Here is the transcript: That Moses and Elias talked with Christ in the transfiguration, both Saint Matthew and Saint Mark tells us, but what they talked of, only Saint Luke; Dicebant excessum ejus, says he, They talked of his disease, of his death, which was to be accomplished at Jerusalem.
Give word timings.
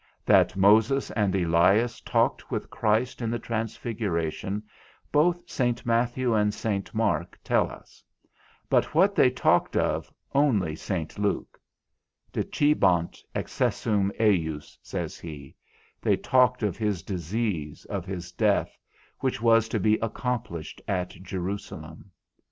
That 0.25 0.57
Moses 0.57 1.11
and 1.11 1.35
Elias 1.35 2.01
talked 2.01 2.49
with 2.49 2.71
Christ 2.71 3.21
in 3.21 3.29
the 3.29 3.37
transfiguration, 3.37 4.63
both 5.11 5.47
Saint 5.47 5.85
Matthew 5.85 6.33
and 6.33 6.51
Saint 6.55 6.91
Mark 6.95 7.37
tells 7.43 7.69
us, 7.69 8.03
but 8.67 8.95
what 8.95 9.13
they 9.13 9.29
talked 9.29 9.77
of, 9.77 10.11
only 10.33 10.75
Saint 10.75 11.19
Luke; 11.19 11.61
Dicebant 12.33 13.19
excessum 13.35 14.09
ejus, 14.19 14.75
says 14.81 15.19
he, 15.19 15.55
They 16.01 16.17
talked 16.17 16.63
of 16.63 16.77
his 16.77 17.03
disease, 17.03 17.85
of 17.85 18.03
his 18.07 18.31
death, 18.31 18.75
which 19.19 19.39
was 19.39 19.69
to 19.69 19.79
be 19.79 19.99
accomplished 20.01 20.81
at 20.87 21.09
Jerusalem. 21.11 22.09